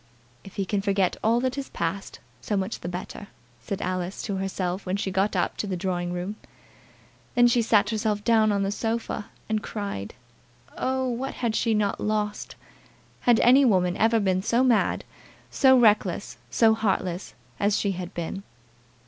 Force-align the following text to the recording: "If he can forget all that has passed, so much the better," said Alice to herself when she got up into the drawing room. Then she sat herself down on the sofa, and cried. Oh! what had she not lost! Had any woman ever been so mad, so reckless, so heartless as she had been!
"If 0.43 0.55
he 0.55 0.65
can 0.65 0.81
forget 0.81 1.15
all 1.23 1.39
that 1.41 1.53
has 1.57 1.69
passed, 1.69 2.17
so 2.41 2.57
much 2.57 2.79
the 2.79 2.87
better," 2.89 3.27
said 3.59 3.83
Alice 3.83 4.23
to 4.23 4.37
herself 4.37 4.83
when 4.83 4.97
she 4.97 5.11
got 5.11 5.35
up 5.35 5.51
into 5.51 5.67
the 5.67 5.77
drawing 5.77 6.11
room. 6.11 6.37
Then 7.35 7.47
she 7.47 7.61
sat 7.61 7.91
herself 7.91 8.23
down 8.23 8.51
on 8.51 8.63
the 8.63 8.71
sofa, 8.71 9.27
and 9.47 9.61
cried. 9.61 10.15
Oh! 10.75 11.07
what 11.07 11.35
had 11.35 11.55
she 11.55 11.75
not 11.75 11.99
lost! 12.01 12.55
Had 13.19 13.39
any 13.41 13.63
woman 13.63 13.95
ever 13.95 14.19
been 14.19 14.41
so 14.41 14.63
mad, 14.63 15.03
so 15.51 15.77
reckless, 15.77 16.39
so 16.49 16.73
heartless 16.73 17.35
as 17.59 17.77
she 17.77 17.91
had 17.91 18.11
been! 18.15 18.41